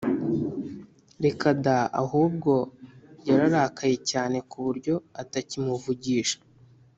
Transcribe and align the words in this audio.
Reka 1.25 1.47
da 1.65 1.77
Ahubwo 2.01 2.53
yararakaye 3.27 3.95
cyane 4.09 4.37
ku 4.49 4.57
buryo 4.65 4.93
atakimuvugisha 5.21 6.37